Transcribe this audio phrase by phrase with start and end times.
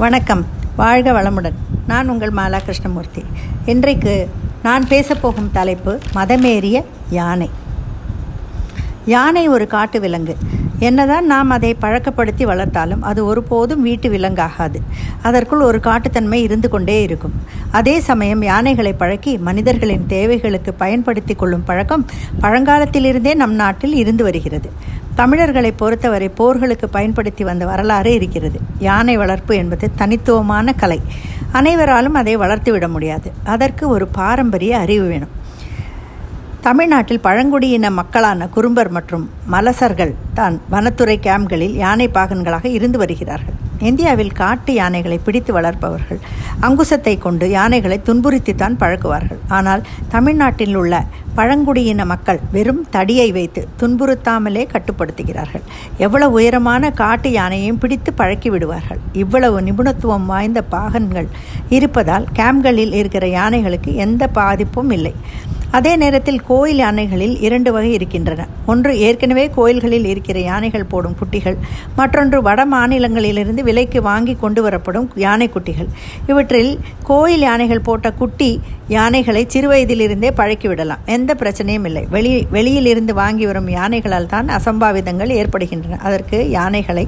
[0.00, 0.46] வணக்கம்.
[0.76, 1.52] வாழ்க வளமுடன்.
[1.86, 3.24] நான் உங்கள் மாலா கிருஷ்ணமூர்த்தி.
[3.66, 4.30] இன்றைக்கு
[4.62, 7.50] நான் பேசப்போகும் தலைப்பு மதமேறிய யானை.
[9.06, 10.36] யானை ஒரு காட்டு விலங்கு.
[10.78, 14.74] என்னதான் நாம் அதை பழக்கப்படுத்தி வளர்த்தாலும் அது ஒருபோதும் வீட்டு விலங்காகாது.
[15.22, 17.32] அதற்குள் ஒரு காட்டுத்தன்மை இருந்து கொண்டே இருக்கும்.
[17.70, 22.06] அதே சமயம் யானைகளை பழக்கி மனிதர்களின் தேவைகளுக்கு பயன்படுத்தி கொள்ளும் பழக்கம்
[22.40, 24.70] பழங்காலத்திலிருந்தே நம் நாட்டில் இருந்து வருகிறது.
[25.20, 28.58] தமிழர்களை பொறுத்தவரை போர்களுக்கு பயன்படுத்தி வந்த வரலாறு இருக்கிறது.
[28.78, 30.98] யானை வளர்ப்பு என்பது தனித்துவமான கலை.
[31.52, 33.28] அனைவராலும் அதை வளர்த்துவிட முடியாது.
[33.44, 35.34] அதற்கு ஒரு பாரம்பரிய அறிவு வேணும்.
[36.66, 43.58] தமிழ்நாட்டில் பழங்குடியின மக்களான குறும்பர் மற்றும் மலசர்கள் தான் வனத்துறை கேம்ப்களில் யானை பாகன்களாக இருந்து வருகிறார்கள்.
[43.88, 46.20] இந்தியாவில் காட்டு யானைகளை பிடித்து வளர்ப்பவர்கள்.
[46.66, 55.64] அங்குசத்தை கொண்டு யானைகளை துன்புறுத்தித்தான் பழக்குவார்கள் ஆனால் தமிழ்நாட்டில் உள்ள பழங்குடியின மக்கள் வெறும் தடியை வைத்து துன்புறுத்தாமலே கட்டுப்படுத்துகிறார்கள்.
[55.98, 61.28] எவ்வளவு உயரமான காட்டு யானையையும் பிடித்து பழக்கி விடுவார்கள் இவ்வளவு நிபுணத்துவம் வாய்ந்த பாகன்கள்
[61.68, 65.14] இருப்பதால் கேம்ப்களில் இருக்கிற யானைகளுக்கு எந்த பாதிப்பும் இல்லை.
[65.76, 68.46] அதே நேரத்தில் கோயில் யானைகளில் இரண்டு வகை இருக்கின்றன.
[68.70, 71.56] ஒன்று ஏற்கனவே கோயில்களில் இருக்கிற யானைகள் போடும் குட்டிகள்.
[71.98, 75.90] மற்றொன்று வட மாநிலங்களிலிருந்து விலைக்கு வாங்கி கொண்டு வரப்படும் யானை குட்டிகள்.
[76.30, 76.72] இவற்றில்
[77.10, 78.50] கோயில் யானைகள் போட்ட குட்டி
[78.96, 82.04] யானைகளை சிறுவயதிலிருந்தே பழக்கிவிடலாம் எந்த பிரச்சனையும் இல்லை.
[82.16, 86.00] வெளி வெளியில் இருந்து வாங்கி வரும் யானைகளால் தான் அசம்பாவிதங்கள் ஏற்படுகின்றன.
[86.08, 87.06] அதற்கு யானைகளை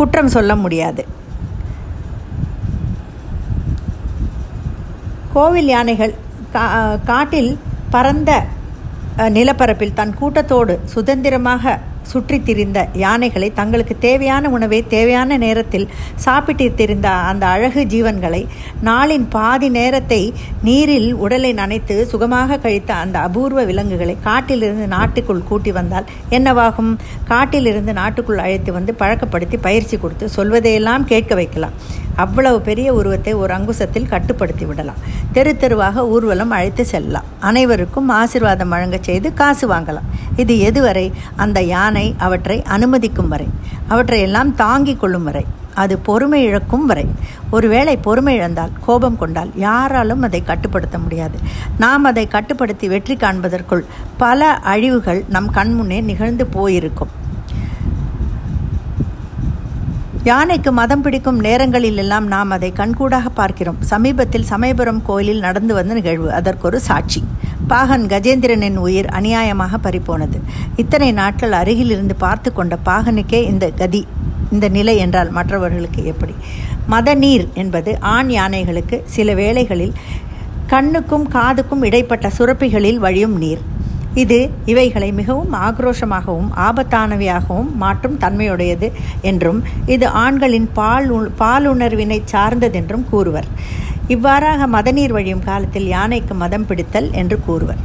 [0.00, 1.04] குற்றம் சொல்ல முடியாது.
[5.36, 6.14] கோவில் யானைகள்
[7.08, 7.48] காட்டில்
[7.90, 8.30] பரந்த
[9.28, 17.46] நிலப்பரப்பில் தன் கூட்டத்தோடு சுதந்திரமாக சுற்றித் திரிந்த யானைகளை தங்களுக்கு தேவையான உணவை தேவையான நேரத்தில் சாப்பிட்டு திரிந்த அந்த
[17.46, 18.46] அழகு ஜீவன்களை
[18.84, 20.20] நாளின் பாதி நேரத்தை
[20.62, 26.92] நீரில் உடலை நனைத்து சுகமாக கழித்த அந்த அபூர்வ விலங்குகளை காட்டிலிருந்து நாட்டுக்குள் கூட்டி வந்தால் என்னவாகும்?
[27.24, 31.76] காட்டிலிருந்து நாட்டுக்குள் அழைத்து வந்து பழக்கப்படுத்தி பயிற்சி கொடுத்து சொல்வதையெல்லாம் கேட்க வைக்கலாம்.
[32.16, 34.96] அவ்வளவு பெரிய உருவத்தை ஒரு அங்குசத்தில் கட்டுப்படுத்தி விடலாம்.
[35.32, 37.24] தெரு தெருவாக ஊர்வலம் அழைத்து செல்லலாம்.
[37.38, 40.08] அனைவருக்கும் ஆசிர்வாதம் வழங்க செய்து காசு வாங்கலாம்.
[40.36, 41.12] இது எதுவரை?
[41.36, 43.48] அந்த யானை அவற்றை அனுமதிக்கும் வரை.
[43.88, 45.44] அவற்றையெல்லாம் தாங்கிக் கொள்ளும் வரை.
[45.74, 47.06] அது பொறுமை இழக்கும் வரை.
[47.50, 51.38] ஒருவேளை பொறுமை இழந்தால் கோபம் கொண்டால் யாராலும் அதை கட்டுப்படுத்த முடியாது.
[51.78, 53.84] நாம் அதை கட்டுப்படுத்தி வெற்றி காண்பதற்குள்
[54.16, 57.24] பல அழிவுகள் நம் கண்முன்னே நிகழ்ந்து போயிருக்கும்.
[60.28, 63.76] யானைக்கு மதம் பிடிக்கும் நேரங்களில் எல்லாம் நாம் அதை கண்கூடாக பார்க்கிறோம்.
[63.90, 66.28] சமீபத்தில் சமயபுரம் கோயிலில் நடந்து வந்த நிகழ்வு.
[66.38, 67.20] அதற்கொரு சாட்சி.
[67.68, 70.38] பாகன் கஜேந்திரனின் உயிர் அநியாயமாக பறிப்போனது
[70.76, 74.02] இத்தனை நாட்கள் அருகில் இருந்து பார்த்து கொண்ட பாகனுக்கே இந்த கதி
[74.54, 76.34] இந்த நிலை என்றால் மற்றவர்களுக்கு எப்படி?
[76.86, 79.94] மத நீர் என்பது ஆண் யானைகளுக்கு சில வேளைகளில்
[80.66, 83.62] கண்ணுக்கும் காதுக்கும் இடைப்பட்ட சுரப்பிகளில் வழியும் நீர்.
[84.22, 84.38] இது
[84.72, 88.88] இவைகளை மிகவும் ஆக்ரோஷமாகவும் ஆபத்தானவையாகவும் மாற்றும் தன்மையுடையது
[89.30, 89.58] என்றும்
[89.94, 91.08] இது ஆண்களின் பால்
[91.40, 93.48] பாலுணர்வினை சார்ந்ததென்றும் கூறுவர்.
[94.14, 97.82] இவ்வாறாக மதநீர் வழியும் காலத்தில் யானைக்கு மதம் பிடித்தல் என்று கூறுவர்.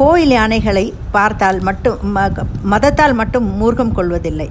[0.00, 0.84] கோயில் யானைகளை
[1.16, 2.18] பார்த்தால் மட்டும்
[2.72, 4.48] மதத்தால் மட்டும் மூர்க்கம் கொள்வதில்லை.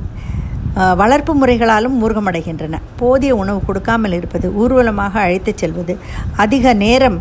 [1.02, 2.76] வளர்ப்பு முறைகளாலும் மூர்க்கமடைகின்றன.
[3.00, 5.94] போதிய உணவு கொடுக்காமல் இருப்பது ஊர்வலமாக அழைத்துச் செல்வது
[6.46, 7.18] அதிக நேரம்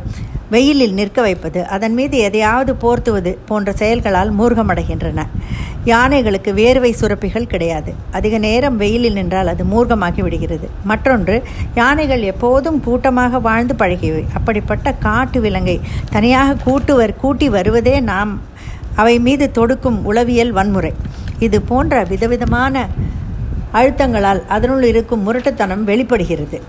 [0.51, 5.27] வெயிலில் நிற்க வைப்பது அதன் மீது எதையாவது போர்த்துவது போன்ற செயல்களால் மூர்க்கமடைகின்றன.
[5.85, 7.95] யானைகளுக்கு வேர்வை சுரப்பிகள் கிடையாது.
[8.11, 10.69] அதிக நேரம் வெயிலில் நின்றால் அது மூர்க்கமாகி விடுகிறது.
[10.85, 11.43] மற்றொன்று
[11.75, 14.25] யானைகள் எப்போதும் கூட்டமாக வாழ்ந்து பழகியவை.
[14.35, 18.41] அப்படிப்பட்ட காட்டு விலங்கை தனியாக கூட்டு வர் கூட்டி வருவதே நாம்
[18.95, 20.93] அவை மீது தொடுக்கும் உளவியல் வன்முறை.
[21.39, 22.87] இது போன்ற விதவிதமான
[23.75, 26.61] அழுத்தங்களால் அதனுள் இருக்கும் முரட்டுத்தனம் வெளிப்படுகிறது.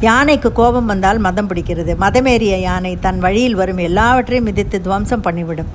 [0.00, 1.92] யானைக்கு கோபம் வந்தால் மதம் பிடிக்கிறது.
[2.02, 5.70] மதமேறிய யானை தன் வழியில் வரும் எல்லாவற்றையும் மிதித்து துவம்சம் பண்ணிவிடும்.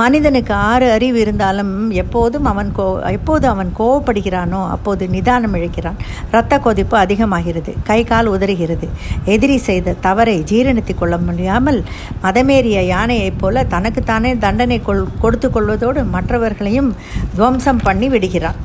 [0.00, 2.86] மனிதனுக்கு ஆறு அறிவு இருந்தாலும் எப்போதும் அவன் கோ
[3.18, 5.98] எப்போது அவன் கோவப்படுகிறானோ அப்போது நிதானம் இழைக்கிறான்.
[6.30, 7.74] இரத்த கொதிப்பு அதிகமாகிறது.
[7.90, 8.88] கை கால் உதறுகிறது.
[9.24, 11.82] எதிரி செய்த தவறை ஜீரணித்து கொள்ள முடியாமல்
[12.24, 16.94] மதமேறிய யானையைப் போல தனக்குத்தானே தண்டனை கொள் கொடுத்து கொள்வதோடு மற்றவர்களையும்
[17.36, 18.60] துவம்சம் பண்ணி விடுகிறான்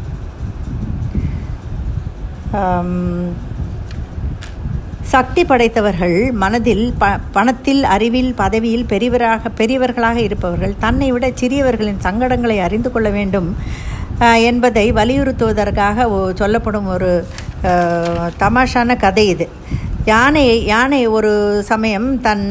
[5.11, 12.89] சக்தி படைத்தவர்கள் மனதில் ப பணத்தில் அறிவில் பதவியில் பெரியவராக பெரியவர்களாக இருப்பவர்கள் தன்னை விட சிறியவர்களின் சங்கடங்களை அறிந்து
[12.91, 13.49] கொள்ள வேண்டும்
[14.49, 16.07] என்பதை வலியுறுத்துவதற்காக
[16.41, 17.11] சொல்லப்படும் ஒரு
[18.43, 19.47] தமாஷான கதை இது.
[20.11, 21.31] யானையை யானை ஒரு
[21.69, 22.45] சமயம் தன்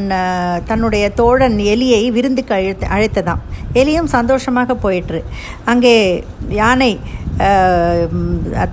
[0.69, 3.41] தன்னுடைய தோழன் எலியை விருந்துக்கு அழைத்து அழைத்ததாம்.
[3.81, 5.21] எலியும் சந்தோஷமாக போயிற்று.
[5.71, 5.95] அங்கே
[6.61, 6.91] யானை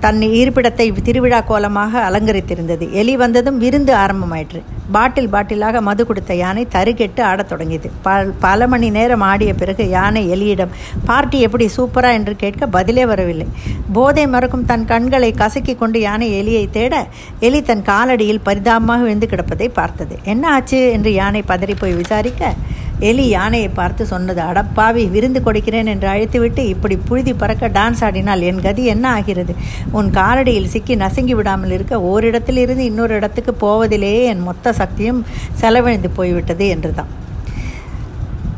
[0.00, 2.90] தன் இருப்பிடத்தை திருவிழா கோலமாக அலங்கரித்திருந்தது.
[2.90, 4.62] எலி வந்ததும் விருந்து ஆரம்பமாயிற்று.
[4.92, 7.90] பாட்டில் பாட்டிலாக மது கொடுத்த யானை தருகெட்டு ஆடத் தொடங்கியது.
[8.02, 10.72] பல் பல மணி நேரம் ஆடிய பிறகு யானை எலியிடம்
[11.04, 12.12] பார்ட்டி எப்படி சூப்பரா?
[12.12, 13.46] என்று கேட்க பதிலே வரவில்லை.
[13.92, 17.06] போதை மறக்கும் தன் கண்களை கசக்கி கொண்டு யானை எலியை தேட
[17.40, 20.18] எலி தன் காலடியில் பரிதாபமாக விழுந்து கிடப்பதை பார்த்தது.
[20.24, 20.90] என்ன ஆச்சு?
[20.92, 22.54] என்று யானை பதறி போய் விசாரிக்க
[23.02, 28.60] எலி யானையை பார்த்து சொன்னது அடப்பாவி விருந்து கொடுக்கிறேன் என்று அழைத்துவிட்டு இப்படி புழுதி பறக்க டான்ஸ் ஆடினால் என்
[28.60, 29.52] கதி என்ன ஆகிறது?
[29.92, 35.20] உன் காலடியில் சிக்கி நசுங்கி விடாமல் இருக்க ஓரிடத்திலிருந்து இன்னொரு இடத்துக்கு போவதிலேயே என் மொத்த சக்தியும்
[35.54, 37.12] செலவழிந்து போய்விட்டது என்று தான்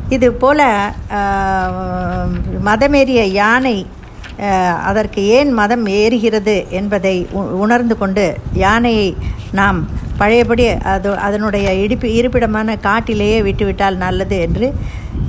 [0.09, 0.61] இது போல
[2.67, 3.77] மதமேறிய யானை
[4.83, 8.25] அதற்கு ஏன் மதம் ஏறுகிறது என்பதை உ- உணர்ந்து கொண்டு
[8.57, 9.07] யானையை
[9.51, 9.79] நாம்
[10.17, 14.67] பழையபடி அது அதனுடைய இடிப்பு இருப்பிடமான காட்டிலேயே விட்டுவிட்டால் நல்லது என்று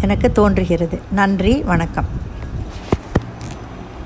[0.00, 0.98] எனக்கு தோன்றுகிறது.
[1.12, 2.08] நன்றி வணக்கம்.